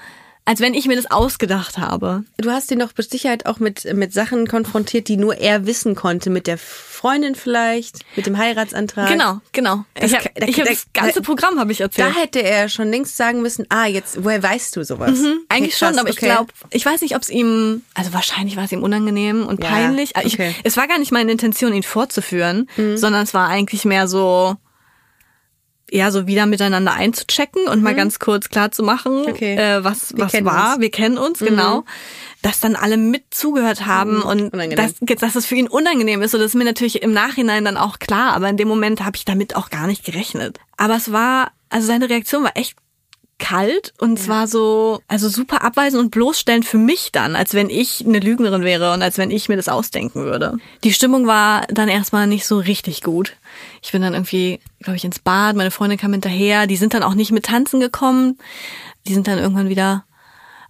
[0.49, 2.23] als wenn ich mir das ausgedacht habe.
[2.37, 5.93] Du hast ihn doch mit Sicherheit auch mit mit Sachen konfrontiert, die nur er wissen
[5.93, 6.31] konnte.
[6.31, 9.09] Mit der Freundin vielleicht, mit dem Heiratsantrag.
[9.09, 9.85] Genau, genau.
[9.93, 12.09] Das ich habe da- ich hab da- das ganze da- Programm habe ich erzählt.
[12.15, 15.19] Da hätte er schon längst sagen müssen, ah, jetzt, woher weißt du sowas?
[15.19, 16.25] Mhm, Eigentlich Okay, krass, schon, aber ich okay.
[16.25, 19.69] glaube, ich weiß nicht, ob es ihm, also wahrscheinlich war es ihm unangenehm und Ja,
[19.69, 20.15] peinlich.
[20.17, 20.47] Okay.
[20.49, 20.55] Mhm.
[20.57, 24.55] Ich, es war gar nicht meine Intention, ihn vorzuführen, sondern es war eigentlich mehr so,
[25.91, 29.27] ja, so wieder miteinander einzuchecken und mal ganz kurz klar zu machen, Mhm.
[29.29, 29.55] Okay.
[29.55, 30.67] äh, was, Wir was war.
[30.69, 30.77] uns.
[30.77, 30.81] Mhm.
[30.81, 31.83] Wir kennen uns, genau.
[32.41, 34.77] Dass dann alle mit zugehört haben und Unangenehm.
[34.77, 36.33] dass, dass das für ihn unangenehm ist.
[36.33, 39.17] Und das ist mir natürlich im Nachhinein dann auch klar, aber in dem Moment habe
[39.17, 40.59] ich damit auch gar nicht gerechnet.
[40.77, 42.75] Aber es war, also seine Reaktion war echt
[43.39, 47.69] kalt und es war so, also super abweisend und bloßstellend für mich dann, als wenn
[47.69, 50.57] ich eine Lügnerin wäre und als wenn ich mir das ausdenken würde.
[50.83, 53.35] Die Stimmung war dann erstmal nicht so richtig gut.
[53.81, 57.03] Ich bin dann irgendwie, glaube ich, ins Bad, meine Freundin kam hinterher, die sind dann
[57.03, 58.37] auch nicht mit tanzen gekommen.
[59.07, 60.05] Die sind dann irgendwann wieder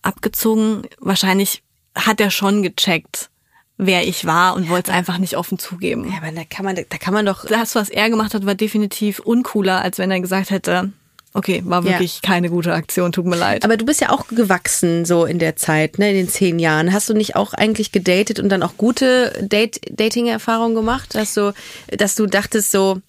[0.01, 0.83] abgezogen.
[0.99, 1.63] Wahrscheinlich
[1.95, 3.29] hat er schon gecheckt,
[3.77, 6.09] wer ich war und wollte es einfach nicht offen zugeben.
[6.09, 7.45] Ja, aber da kann man, da kann man doch.
[7.45, 10.91] Das, was er gemacht hat, war definitiv uncooler, als wenn er gesagt hätte,
[11.33, 13.63] okay, war wirklich keine gute Aktion, tut mir leid.
[13.63, 16.91] Aber du bist ja auch gewachsen so in der Zeit, ne, in den zehn Jahren.
[16.93, 21.15] Hast du nicht auch eigentlich gedatet und dann auch gute Date Dating-Erfahrungen gemacht?
[21.15, 21.53] Dass du,
[21.87, 23.01] dass du dachtest so,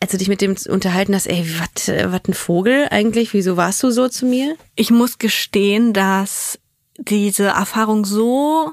[0.00, 3.32] als du dich mit dem unterhalten hast, ey, was was ein Vogel eigentlich?
[3.32, 4.56] Wieso warst du so zu mir?
[4.74, 6.58] ich muss gestehen, dass
[6.98, 8.70] diese Erfahrung so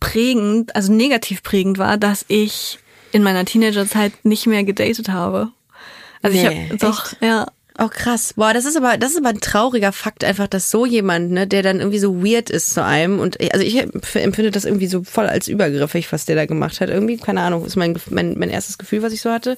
[0.00, 2.78] prägend, also negativ prägend war, dass ich
[3.12, 5.50] in meiner Teenagerzeit nicht mehr gedatet habe.
[6.22, 7.46] Also ich Nee, habe doch, ja,
[7.80, 8.32] Oh krass.
[8.34, 11.46] Boah, das ist aber das ist aber ein trauriger Fakt einfach, dass so jemand, ne,
[11.46, 15.04] der dann irgendwie so weird ist zu einem und also ich empfinde das irgendwie so
[15.04, 16.88] voll als übergriffig, was der da gemacht hat.
[16.88, 19.56] Irgendwie keine Ahnung, ist mein mein, mein erstes Gefühl, was ich so hatte,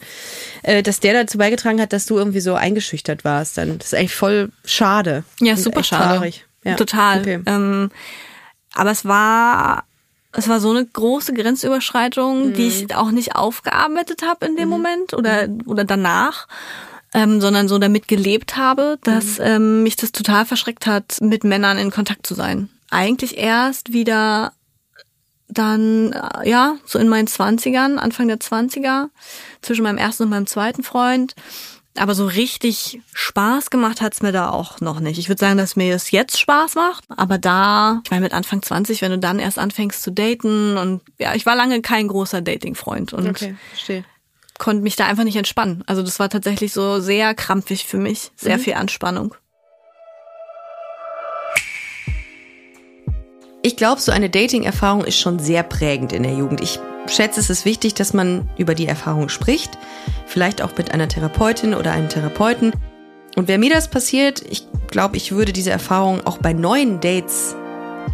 [0.62, 3.56] äh, dass der dazu beigetragen hat, dass du irgendwie so eingeschüchtert warst.
[3.56, 5.24] Dann das ist eigentlich voll schade.
[5.40, 6.16] Ja, super schade.
[6.18, 6.44] Traurig.
[6.62, 6.74] Ja.
[6.74, 7.20] Total.
[7.20, 7.40] Okay.
[7.46, 7.90] Ähm,
[8.74, 9.84] aber es war,
[10.32, 12.68] es war so eine große Grenzüberschreitung, die Mhm.
[12.68, 16.46] ich auch nicht aufgearbeitet habe in dem Moment oder, oder danach.
[17.12, 19.44] Ähm, sondern so damit gelebt habe, dass Mhm.
[19.44, 22.68] ähm, mich das total verschreckt hat, mit Männern in Kontakt zu sein.
[22.90, 24.52] Eigentlich erst wieder
[25.48, 29.10] dann, äh, ja, so in meinen Zwanzigern, Anfang der Zwanziger,
[29.62, 31.34] zwischen meinem ersten und meinem zweiten Freund.
[31.96, 35.18] Aber so richtig Spaß gemacht hat's mir da auch noch nicht.
[35.18, 37.02] Ich würde sagen, dass mir es jetzt Spaß macht.
[37.08, 41.02] Aber da, ich meine, mit Anfang 20, wenn du dann erst anfängst zu daten und
[41.18, 44.04] ja, ich war lange kein großer Dating-Freund und Okay, verstehe.
[44.60, 45.82] Konnte mich da einfach nicht entspannen.
[45.86, 49.34] Also das war tatsächlich so sehr krampfig für mich, sehr viel Anspannung.
[53.62, 56.60] Ich glaube, so eine Dating-Erfahrung ist schon sehr prägend in der Jugend.
[56.60, 59.76] Ich schätze, es ist wichtig, dass man über die Erfahrung spricht.
[60.26, 62.72] Vielleicht auch mit einer Therapeutin oder einem Therapeuten.
[63.36, 67.54] Und wäre mir das passiert, ich glaube, ich würde diese Erfahrung auch bei neuen Dates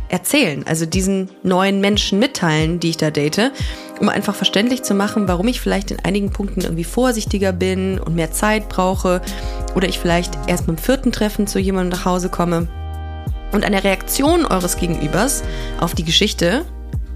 [0.09, 0.64] erzählen.
[0.66, 3.53] Also diesen neuen Menschen mitteilen, die ich da date,
[4.01, 8.14] um einfach verständlich zu machen, warum ich vielleicht in einigen Punkten irgendwie vorsichtiger bin und
[8.14, 9.21] mehr Zeit brauche.
[9.75, 12.69] Oder ich vielleicht erst beim vierten Treffen zu jemandem nach Hause komme.
[13.53, 15.42] Und an der Reaktion eures Gegenübers
[15.81, 16.64] auf die Geschichte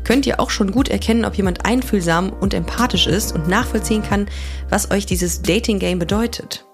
[0.04, 4.26] könnt ihr auch schon gut erkennen, ob jemand einfühlsam und empathisch ist und nachvollziehen kann,
[4.68, 6.66] was euch dieses Dating-Game bedeutet.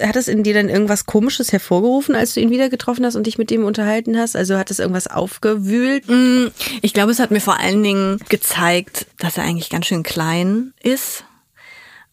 [0.00, 3.26] Hat es in dir dann irgendwas Komisches hervorgerufen, als du ihn wieder getroffen hast und
[3.26, 4.36] dich mit ihm unterhalten hast?
[4.36, 6.08] Also hat es irgendwas aufgewühlt?
[6.08, 6.46] Mm,
[6.82, 10.72] Ich glaube, es hat mir vor allen Dingen gezeigt, dass er eigentlich ganz schön klein
[10.82, 11.24] ist.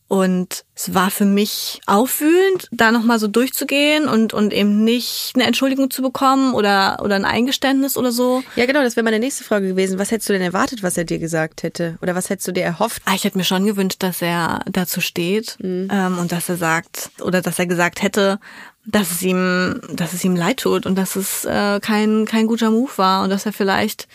[0.09, 5.43] Und es war für mich aufwühlend, da nochmal so durchzugehen und, und eben nicht eine
[5.43, 8.41] Entschuldigung zu bekommen oder, oder ein Eingeständnis oder so.
[8.55, 9.99] Ja, genau, das wäre meine nächste Frage gewesen.
[9.99, 11.97] Was hättest du denn erwartet, was er dir gesagt hätte?
[12.01, 13.01] Oder was hättest du dir erhofft?
[13.05, 17.09] Ah, Ich hätte mir schon gewünscht, dass er dazu steht ähm, und dass er sagt
[17.21, 18.39] oder dass er gesagt hätte,
[18.85, 22.71] dass es ihm, dass es ihm leid tut und dass es äh, kein kein guter
[22.71, 24.07] Move war und dass er vielleicht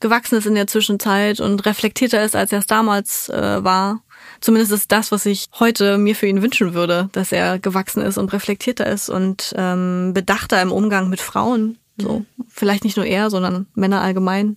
[0.00, 4.00] gewachsen ist in der Zwischenzeit und reflektierter ist, als er es damals äh, war.
[4.40, 8.18] Zumindest ist das, was ich heute mir für ihn wünschen würde, dass er gewachsen ist
[8.18, 11.78] und reflektierter ist und ähm, bedachter im Umgang mit Frauen.
[12.00, 14.56] So, vielleicht nicht nur er, sondern Männer allgemein.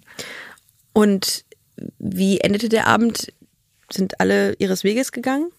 [0.93, 1.43] Und
[1.97, 3.33] wie endete der Abend?
[3.91, 5.51] Sind alle ihres Weges gegangen?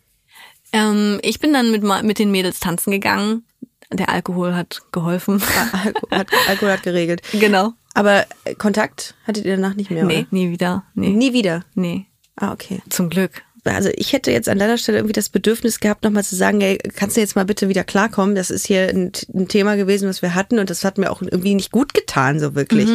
[0.72, 3.44] Ähm, ich bin dann mit, mit den Mädels tanzen gegangen.
[3.92, 5.42] Der Alkohol hat geholfen.
[5.72, 7.22] Alko hat, Alkohol hat geregelt.
[7.32, 7.74] genau.
[7.94, 8.24] Aber
[8.56, 10.04] Kontakt hattet ihr danach nicht mehr?
[10.04, 10.26] Nee, Oder?
[10.30, 10.85] nie wieder.
[10.94, 11.11] Nee.
[11.11, 11.64] Nie wieder.
[11.74, 12.06] Nee.
[12.37, 12.80] Ah, okay.
[12.88, 13.42] Zum Glück.
[13.64, 16.79] Also ich hätte jetzt an deiner Stelle irgendwie das Bedürfnis gehabt, nochmal zu sagen, ey,
[16.96, 18.35] kannst du jetzt mal bitte wieder klarkommen?
[18.35, 21.22] Das ist hier ein, ein Thema gewesen, was wir hatten und das hat mir auch
[21.22, 22.88] irgendwie nicht gut getan, so wirklich.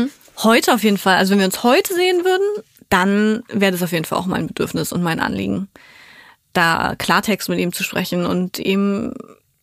[0.44, 1.16] Heute auf jeden Fall.
[1.16, 4.48] Also wenn wir uns heute sehen würden, dann wäre das auf jeden Fall auch mein
[4.48, 5.70] Bedürfnis und mein Anliegen,
[6.54, 9.14] da Klartext mit ihm zu sprechen und ihm,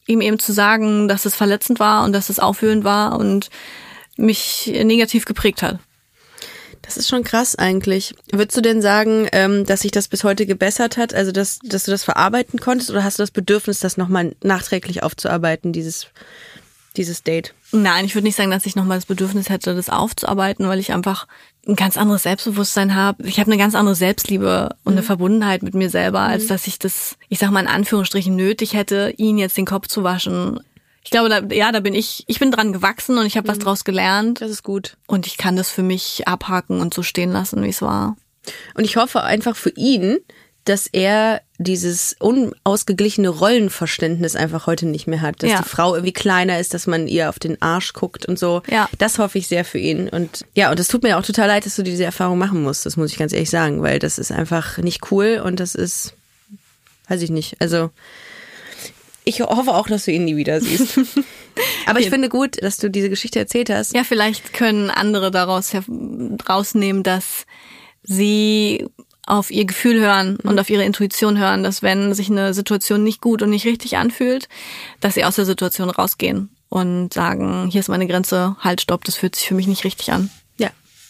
[0.07, 3.51] ihm eben zu sagen, dass es verletzend war und dass es aufwühlend war und
[4.17, 5.79] mich negativ geprägt hat.
[6.85, 8.15] Das ist schon krass eigentlich.
[8.31, 11.15] Würdest du denn sagen, ähm, dass sich das bis heute gebessert hat?
[11.15, 15.03] Also, dass, dass du das verarbeiten konntest oder hast du das Bedürfnis, das nochmal nachträglich
[15.03, 16.09] aufzuarbeiten, dieses,
[16.97, 17.55] dieses Date?
[17.73, 20.93] Nein, ich würde nicht sagen, dass ich nochmal das Bedürfnis hätte, das aufzuarbeiten, weil ich
[20.93, 21.27] einfach
[21.67, 23.27] ein ganz anderes Selbstbewusstsein habe.
[23.27, 26.79] Ich habe eine ganz andere Selbstliebe und eine Verbundenheit mit mir selber, als dass ich
[26.79, 30.61] das, ich sag mal in Anführungsstrichen, nötig hätte, ihn jetzt den Kopf zu waschen.
[31.05, 33.59] Ich glaube, da, ja, da bin ich, ich bin dran gewachsen und ich habe was
[33.59, 34.41] draus gelernt.
[34.41, 34.97] Das ist gut.
[35.07, 38.17] Und ich kann das für mich abhaken und so stehen lassen, wie es war.
[38.75, 40.19] Und ich hoffe einfach für ihn,
[40.65, 45.43] dass er dieses unausgeglichene Rollenverständnis einfach heute nicht mehr hat.
[45.43, 45.59] Dass Ja.
[45.63, 48.63] die Frau irgendwie kleiner ist, dass man ihr auf den Arsch guckt und so.
[48.71, 48.89] Ja.
[48.97, 50.09] Das hoffe ich sehr für ihn.
[50.09, 52.87] Und ja, und es tut mir auch total leid, dass du diese Erfahrung machen musst.
[52.87, 56.15] Das muss ich ganz ehrlich sagen, weil das ist einfach nicht cool und das ist,
[57.09, 57.57] weiß ich nicht.
[57.61, 57.91] Also,
[59.25, 61.01] ich hoffe auch, dass du ihn nie wieder siehst.
[61.87, 63.95] Aber ich finde gut, dass du diese Geschichte erzählt hast.
[63.95, 65.85] Ja, vielleicht können andere daraus her-
[66.49, 67.47] rausnehmen, dass
[68.03, 68.87] sie
[69.27, 73.21] auf ihr Gefühl hören und auf ihre Intuition hören, dass wenn sich eine Situation nicht
[73.23, 74.49] gut und nicht richtig anfühlt,
[75.01, 79.15] dass sie aus der Situation rausgehen und sagen, hier ist meine Grenze, halt, stopp, das
[79.17, 80.31] fühlt sich für mich nicht richtig an.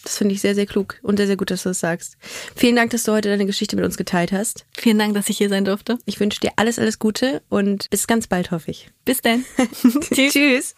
[0.05, 2.17] Das finde ich sehr, sehr klug und sehr, sehr gut, dass du das sagst.
[2.55, 4.67] Vielen Dank, dass du heute deine Geschichte mit uns geteilt hast.
[4.77, 5.99] Vielen Dank, dass ich hier sein durfte.
[6.05, 8.91] Ich wünsche dir alles, alles Gute und bis ganz bald, hoffe ich.
[9.05, 9.45] Bis dann.
[10.11, 10.75] Tschüss.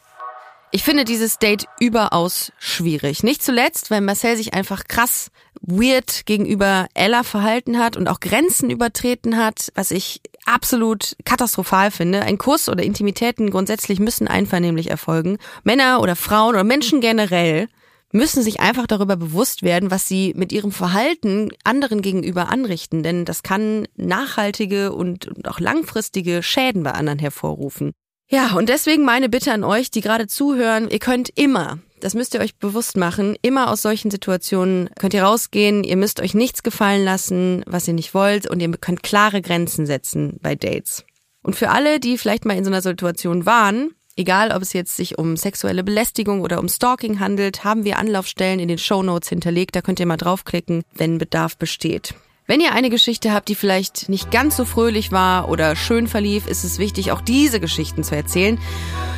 [0.72, 3.22] Ich finde dieses Date überaus schwierig.
[3.22, 8.70] Nicht zuletzt, weil Marcel sich einfach krass weird gegenüber Ella verhalten hat und auch Grenzen
[8.70, 12.22] übertreten hat, was ich absolut katastrophal finde.
[12.22, 15.38] Ein Kuss oder Intimitäten grundsätzlich müssen einvernehmlich erfolgen.
[15.64, 17.68] Männer oder Frauen oder Menschen generell
[18.16, 23.24] müssen sich einfach darüber bewusst werden, was sie mit ihrem Verhalten anderen gegenüber anrichten, denn
[23.24, 27.92] das kann nachhaltige und auch langfristige Schäden bei anderen hervorrufen.
[28.28, 32.34] Ja, und deswegen meine Bitte an euch, die gerade zuhören, ihr könnt immer, das müsst
[32.34, 36.64] ihr euch bewusst machen, immer aus solchen Situationen könnt ihr rausgehen, ihr müsst euch nichts
[36.64, 41.04] gefallen lassen, was ihr nicht wollt und ihr könnt klare Grenzen setzen bei Dates.
[41.42, 44.96] Und für alle, die vielleicht mal in so einer Situation waren, egal ob es jetzt
[44.96, 49.76] sich um sexuelle Belästigung oder um Stalking handelt, haben wir Anlaufstellen in den Shownotes hinterlegt,
[49.76, 52.14] da könnt ihr mal draufklicken, wenn Bedarf besteht.
[52.48, 56.46] Wenn ihr eine Geschichte habt, die vielleicht nicht ganz so fröhlich war oder schön verlief,
[56.46, 58.58] ist es wichtig, auch diese Geschichten zu erzählen,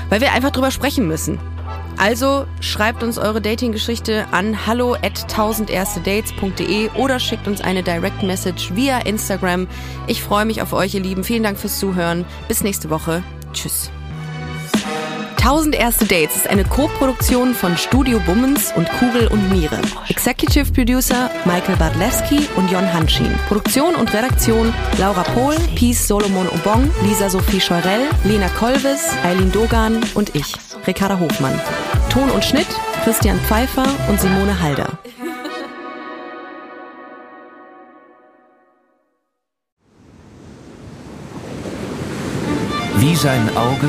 [0.09, 1.39] weil wir einfach drüber sprechen müssen.
[1.99, 8.75] Also schreibt uns eure Dating-Geschichte an hallo at 1000erstedates.de oder schickt uns eine Direct Message
[8.75, 9.67] via Instagram.
[10.07, 11.25] Ich freue mich auf euch, ihr Lieben.
[11.25, 12.25] Vielen Dank fürs Zuhören.
[12.47, 13.25] Bis nächste Woche.
[13.53, 13.91] Tschüss.
[15.39, 19.81] 1000 Erste Dates ist eine Co-Produktion von Studio Bummens und Kugel und Miere.
[20.09, 23.33] Executive Producer Michael Badlewski und Jon Hanschin.
[23.47, 30.01] Produktion und Redaktion Laura Pohl, Peace Solomon Obong, Lisa Sophie Scheurell, Lena Kolves, Eileen Dogan
[30.15, 30.55] und ich,
[30.87, 31.59] Ricarda Hofmann.
[32.11, 32.69] Ton und Schnitt
[33.05, 34.99] Christian Pfeiffer und Simone Halder.
[42.97, 43.89] Wie sein Auge